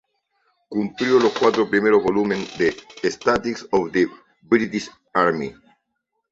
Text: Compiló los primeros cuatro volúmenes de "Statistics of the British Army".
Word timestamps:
Compiló 0.67 1.19
los 1.19 1.31
primeros 1.69 2.01
cuatro 2.01 2.01
volúmenes 2.01 2.57
de 2.57 2.71
"Statistics 3.03 3.67
of 3.71 3.91
the 3.91 4.07
British 4.41 4.89
Army". 5.13 5.53